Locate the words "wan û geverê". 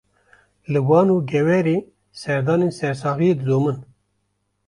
0.87-1.77